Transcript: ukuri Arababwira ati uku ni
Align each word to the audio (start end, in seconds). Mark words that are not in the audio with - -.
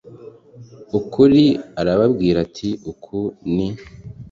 ukuri 0.99 1.43
Arababwira 1.79 2.37
ati 2.47 2.69
uku 2.91 3.17
ni 3.55 3.67